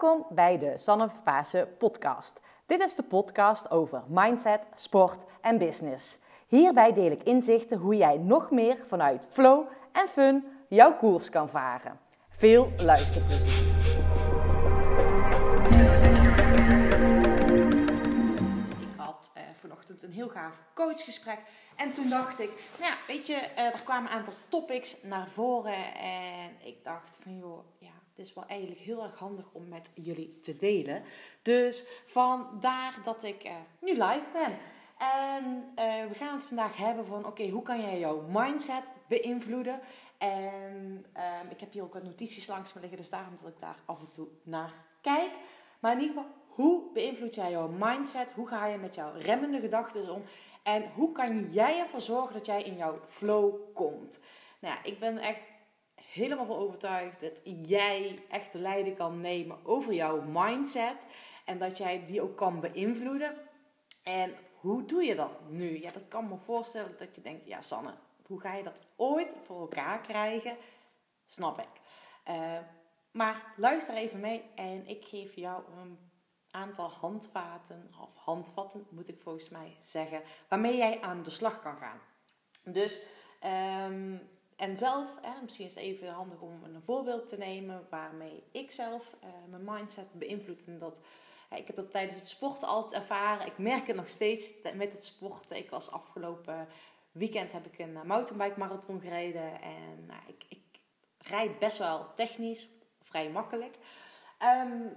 [0.00, 2.40] Welkom bij de Sanne Pasen podcast.
[2.66, 6.18] Dit is de podcast over mindset, sport en business.
[6.46, 11.48] Hierbij deel ik inzichten hoe jij nog meer vanuit flow en fun jouw koers kan
[11.48, 11.98] varen.
[12.28, 13.64] Veel luisterplezier.
[18.80, 21.38] Ik had uh, vanochtend een heel gaaf coachgesprek.
[21.76, 25.28] En toen dacht ik, nou ja, weet je, uh, er kwamen een aantal topics naar
[25.28, 25.94] voren.
[25.94, 29.88] En ik dacht van, joh, ja, het is wel eigenlijk heel erg handig om met
[29.94, 31.02] jullie te delen.
[31.42, 34.58] Dus vandaar dat ik uh, nu live ben.
[34.98, 35.44] En
[35.78, 39.80] uh, we gaan het vandaag hebben van, oké, hoe kan jij jouw mindset beïnvloeden?
[40.18, 43.58] En um, ik heb hier ook wat notities langs me liggen, dus daarom dat ik
[43.58, 45.30] daar af en toe naar kijk.
[45.80, 48.32] Maar in ieder geval, hoe beïnvloed jij jouw mindset?
[48.32, 50.22] Hoe ga je met jouw remmende gedachten om?
[50.62, 54.20] En hoe kan jij ervoor zorgen dat jij in jouw flow komt?
[54.58, 55.52] Nou ja, ik ben echt
[56.16, 61.06] helemaal van overtuigd dat jij echt de leiding kan nemen over jouw mindset.
[61.44, 63.36] En dat jij die ook kan beïnvloeden.
[64.02, 65.80] En hoe doe je dat nu?
[65.80, 69.28] Ja, dat kan me voorstellen dat je denkt, ja Sanne, hoe ga je dat ooit
[69.42, 70.56] voor elkaar krijgen?
[71.26, 71.68] Snap ik.
[72.28, 72.58] Uh,
[73.10, 75.98] maar luister even mee en ik geef jou een
[76.50, 81.76] aantal handvaten, of handvatten moet ik volgens mij zeggen, waarmee jij aan de slag kan
[81.76, 82.00] gaan.
[82.64, 83.06] Dus,
[83.88, 85.08] um, en zelf,
[85.42, 89.64] misschien is het even handig om een voorbeeld te nemen waarmee ik zelf uh, mijn
[89.64, 90.66] mindset beïnvloed.
[90.66, 91.02] En dat,
[91.50, 93.46] ik heb dat tijdens het sporten altijd ervaren.
[93.46, 95.56] Ik merk het nog steeds met het sporten.
[95.56, 96.68] Ik was afgelopen
[97.12, 99.60] weekend heb ik een mountainbike marathon gereden.
[99.60, 100.80] En nou, ik, ik
[101.18, 102.68] rijd best wel technisch,
[103.02, 103.78] vrij makkelijk.
[104.42, 104.96] Um,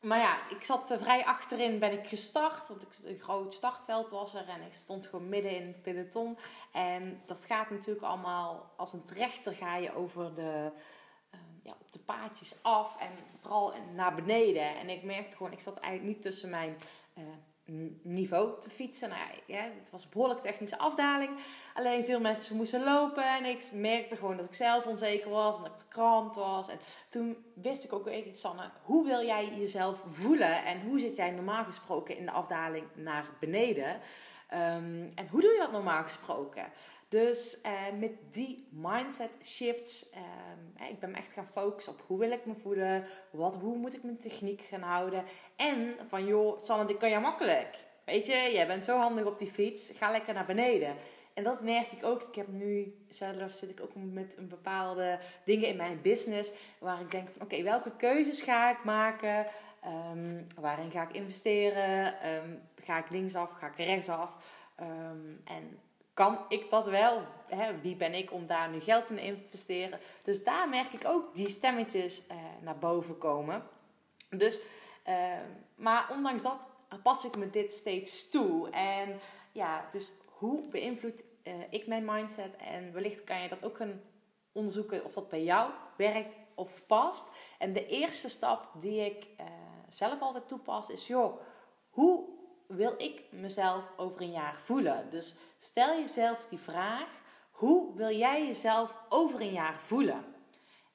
[0.00, 2.68] maar ja, ik zat vrij achterin, ben ik gestart.
[2.68, 6.38] Want ik, een groot startveld was er en ik stond gewoon midden in het peloton.
[6.72, 10.72] En dat gaat natuurlijk allemaal, als een trechter ga je over de,
[11.34, 14.76] uh, ja, op de paadjes af en vooral naar beneden.
[14.76, 16.76] En ik merkte gewoon, ik zat eigenlijk niet tussen mijn
[17.18, 17.24] uh,
[18.02, 19.08] niveau te fietsen.
[19.08, 21.30] Nou ja, het was een behoorlijk technische afdaling.
[21.74, 25.62] Alleen veel mensen moesten lopen en ik merkte gewoon dat ik zelf onzeker was en
[25.62, 26.68] dat ik verkrampt was.
[26.68, 31.16] En toen wist ik ook, even, Sanne, hoe wil jij jezelf voelen en hoe zit
[31.16, 34.00] jij normaal gesproken in de afdaling naar beneden?
[34.52, 36.64] Um, en hoe doe je dat normaal gesproken?
[37.08, 42.18] Dus uh, met die mindset shifts, um, ik ben me echt gaan focussen op hoe
[42.18, 45.24] wil ik me voelen, wat, hoe moet ik mijn techniek gaan houden.
[45.56, 47.76] En van joh, Sanne, dit kan je makkelijk.
[48.04, 50.96] Weet je, jij bent zo handig op die fiets, ga lekker naar beneden.
[51.34, 52.22] En dat merk ik ook.
[52.22, 57.00] Ik heb nu zelf zit ik ook met een bepaalde dingen in mijn business waar
[57.00, 59.46] ik denk van oké, welke keuzes ga ik maken?
[60.12, 62.14] Um, waarin ga ik investeren?
[62.30, 63.50] Um, ga ik linksaf?
[63.50, 64.30] Ga ik rechtsaf?
[64.80, 65.78] Um, en
[66.16, 67.22] kan ik dat wel?
[67.46, 67.80] Hè?
[67.80, 70.00] Wie ben ik om daar nu geld in te investeren?
[70.22, 73.62] Dus daar merk ik ook die stemmetjes uh, naar boven komen.
[74.30, 74.60] Dus,
[75.08, 75.38] uh,
[75.74, 76.58] maar ondanks dat
[77.02, 78.70] pas ik me dit steeds toe.
[78.70, 79.20] En
[79.52, 82.56] ja, dus hoe beïnvloed uh, ik mijn mindset?
[82.56, 84.00] En wellicht kan je dat ook gaan
[84.52, 87.28] onderzoeken of dat bij jou werkt of past.
[87.58, 89.26] En de eerste stap die ik
[89.88, 91.40] zelf altijd toepas is: joh,
[91.90, 92.28] hoe
[92.68, 95.10] wil ik mezelf over een jaar voelen?
[95.10, 97.08] Dus stel jezelf die vraag:
[97.50, 100.24] hoe wil jij jezelf over een jaar voelen?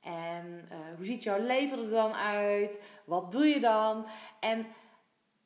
[0.02, 2.82] En uh, hoe ziet jouw leven er dan uit?
[3.06, 4.06] Wat doe je dan?
[4.40, 4.68] En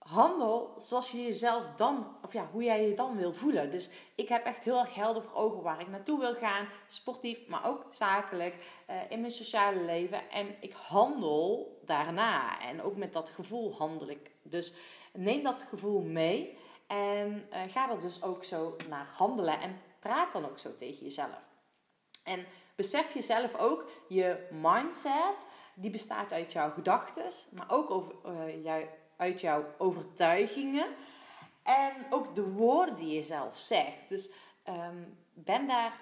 [0.06, 3.72] handel zoals je jezelf dan, of ja, hoe jij je dan wil voelen.
[3.72, 7.48] Dus ik heb echt heel erg helder voor ogen waar ik naartoe wil gaan, sportief,
[7.48, 8.56] maar ook zakelijk,
[8.90, 10.30] uh, in mijn sociale leven.
[10.30, 12.62] En ik handel daarna.
[12.62, 14.32] En ook met dat gevoel handel ik.
[14.42, 14.74] Dus
[15.16, 20.32] neem dat gevoel mee en uh, ga er dus ook zo naar handelen en praat
[20.32, 21.42] dan ook zo tegen jezelf.
[22.24, 22.46] En
[22.76, 25.36] besef jezelf ook, je mindset,
[25.74, 28.16] die bestaat uit jouw gedachten, maar ook over,
[28.64, 28.76] uh,
[29.18, 30.88] uit jouw overtuigingen.
[31.64, 34.10] En ook de woorden die je zelf zegt.
[34.10, 34.32] Dus
[34.70, 35.94] um, ben daar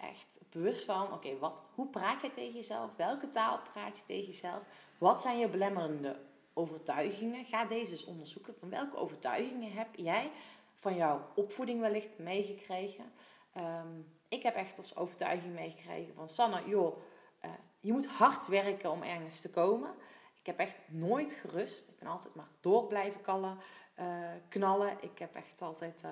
[0.00, 2.90] echt bewust van, oké, wat, hoe praat jij tegen jezelf?
[2.96, 4.62] Welke taal praat je tegen jezelf?
[4.98, 6.16] Wat zijn je belemmerende
[6.58, 7.44] overtuigingen.
[7.44, 8.54] Ga deze eens onderzoeken.
[8.58, 10.30] Van welke overtuigingen heb jij
[10.74, 13.12] van jouw opvoeding wellicht meegekregen?
[13.56, 16.96] Um, ik heb echt als overtuiging meegekregen van Sanne, joh,
[17.44, 17.50] uh,
[17.80, 19.94] je moet hard werken om ergens te komen.
[20.40, 21.88] Ik heb echt nooit gerust.
[21.88, 23.58] Ik ben altijd maar door blijven kallen,
[23.98, 24.96] uh, knallen.
[25.00, 26.10] Ik heb echt altijd uh,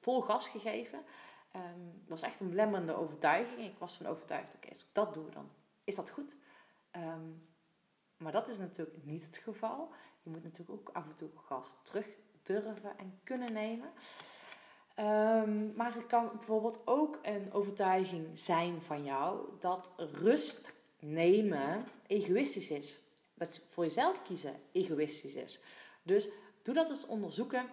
[0.00, 0.98] vol gas gegeven.
[1.56, 3.60] Um, dat was echt een belemmerende overtuiging.
[3.60, 5.50] Ik was van overtuigd, oké, als ik dat doe, dan
[5.84, 6.36] is dat goed.
[6.96, 7.48] Um,
[8.24, 9.88] maar dat is natuurlijk niet het geval.
[10.22, 12.06] Je moet natuurlijk ook af en toe gas terug
[12.42, 13.92] durven en kunnen nemen.
[14.98, 22.70] Um, maar het kan bijvoorbeeld ook een overtuiging zijn van jou dat rust nemen egoïstisch
[22.70, 22.98] is.
[23.34, 25.60] dat voor jezelf kiezen egoïstisch is.
[26.02, 26.28] Dus
[26.62, 27.66] doe dat eens onderzoeken.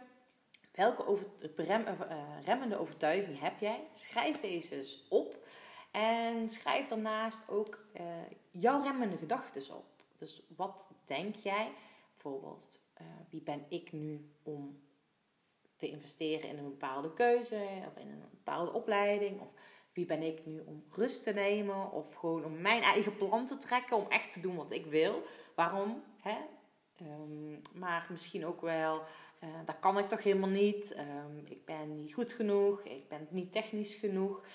[0.72, 3.88] Welke over, uh, remmende overtuiging heb jij?
[3.94, 5.48] Schrijf deze eens op.
[5.92, 8.02] En schrijf daarnaast ook uh,
[8.52, 9.91] jouw remmende gedachten op.
[10.22, 11.72] Dus wat denk jij?
[12.12, 14.82] Bijvoorbeeld, uh, wie ben ik nu om
[15.76, 19.42] te investeren in een bepaalde keuze of in een bepaalde opleiding?
[19.42, 19.48] Of
[19.94, 23.58] wie ben ik nu om rust te nemen of gewoon om mijn eigen plan te
[23.58, 25.24] trekken, om echt te doen wat ik wil?
[25.56, 26.04] Waarom?
[26.18, 26.38] Hè?
[27.02, 29.02] Um, maar misschien ook wel,
[29.44, 30.96] uh, dat kan ik toch helemaal niet.
[30.98, 34.46] Um, ik ben niet goed genoeg, ik ben niet technisch genoeg.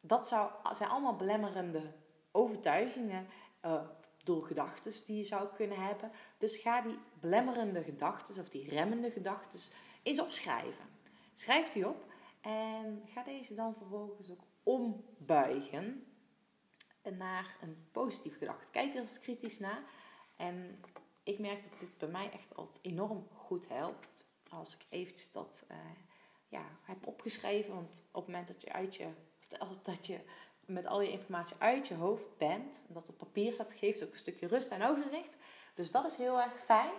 [0.00, 1.92] Dat zou, zijn allemaal belemmerende
[2.32, 3.26] overtuigingen,
[3.64, 3.82] uh,
[4.24, 6.10] doelgedachten die je zou kunnen hebben.
[6.38, 9.60] Dus ga die belemmerende gedachten of die remmende gedachten
[10.02, 10.84] eens opschrijven.
[11.34, 16.06] Schrijf die op en ga deze dan vervolgens ook ombuigen
[17.02, 18.70] naar een positieve gedachte.
[18.70, 19.82] Kijk er eens kritisch naar.
[20.36, 20.80] En
[21.22, 24.26] ik merk dat dit bij mij echt altijd enorm goed helpt.
[24.48, 25.76] Als ik eventjes dat uh,
[26.48, 27.74] ja, heb opgeschreven.
[27.74, 29.08] Want op het moment dat je uit je,
[29.58, 30.20] of dat je
[30.66, 34.12] met al je informatie uit je hoofd bent, en dat op papier staat, geeft ook
[34.12, 35.36] een stukje rust en overzicht.
[35.74, 36.92] Dus dat is heel erg fijn.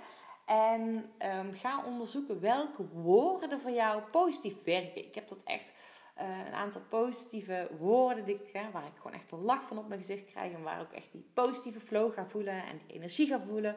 [0.46, 0.82] En
[1.38, 5.06] um, ga onderzoeken welke woorden voor jou positief werken.
[5.06, 5.74] Ik heb dat echt
[6.18, 8.40] uh, een aantal positieve woorden die
[8.72, 10.54] waar ik gewoon echt een lach van op mijn gezicht krijg.
[10.54, 13.76] En waar ik echt die positieve flow ga voelen en die energie ga voelen.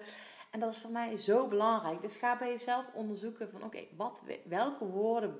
[0.50, 2.02] En dat is voor mij zo belangrijk.
[2.02, 5.38] Dus ga bij jezelf onderzoeken van oké, okay, welke woorden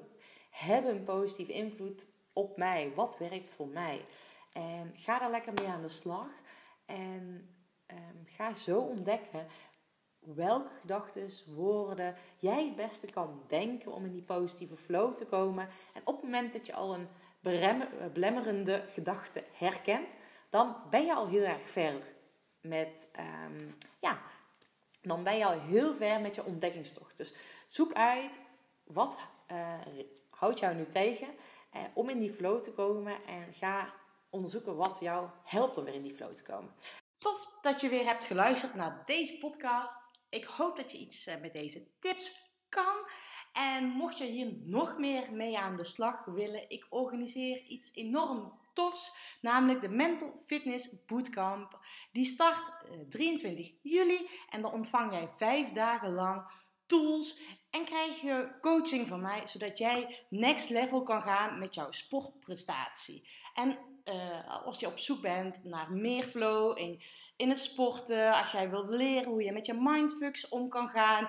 [0.51, 2.93] hebben een positieve invloed op mij?
[2.95, 4.05] Wat werkt voor mij?
[4.59, 6.29] En ga daar lekker mee aan de slag.
[6.87, 7.55] En
[7.87, 9.47] um, ga zo ontdekken
[10.19, 15.69] welke gedachten, woorden jij het beste kan denken om in die positieve flow te komen.
[15.95, 17.09] En op het moment dat je al een
[18.13, 20.17] belemmerende gedachte herkent,
[20.51, 22.03] dan ben je al heel erg ver
[22.61, 23.09] met,
[23.47, 24.19] um, ja,
[25.03, 27.17] dan ben je al heel ver met je ontdekkingstocht.
[27.17, 27.35] Dus
[27.67, 28.39] zoek uit
[28.85, 29.19] wat
[29.53, 29.75] uh,
[30.31, 31.29] houdt jou nu tegen
[31.75, 33.93] uh, om in die flow te komen en ga
[34.31, 36.75] onderzoeken wat jou helpt om weer in die flow te komen.
[37.19, 40.09] Tof dat je weer hebt geluisterd naar deze podcast.
[40.29, 42.97] Ik hoop dat je iets eh, met deze tips kan.
[43.53, 48.61] En mocht je hier nog meer mee aan de slag willen, ik organiseer iets enorm
[48.73, 51.79] tofs, namelijk de Mental Fitness Bootcamp.
[52.13, 52.73] Die start
[53.09, 56.51] 23 eh, juli en dan ontvang jij vijf dagen lang
[56.87, 61.91] tools en krijg je coaching van mij, zodat jij next level kan gaan met jouw
[61.91, 63.29] sportprestatie.
[63.55, 67.03] En uh, als je op zoek bent naar meer flow in,
[67.37, 71.29] in het sporten, als jij wilt leren hoe je met je mindfucks om kan gaan,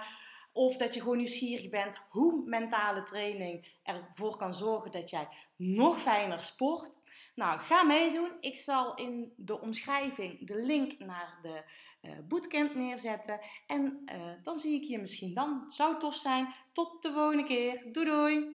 [0.59, 6.01] of dat je gewoon nieuwsgierig bent hoe mentale training ervoor kan zorgen dat jij nog
[6.01, 6.99] fijner sport.
[7.35, 8.31] Nou, ga meedoen.
[8.39, 11.63] Ik zal in de omschrijving de link naar de
[12.01, 13.39] uh, bootcamp neerzetten.
[13.67, 15.63] En uh, dan zie ik je misschien dan.
[15.69, 16.53] Zou tof zijn.
[16.71, 17.91] Tot de volgende keer.
[17.91, 18.47] Doei doei!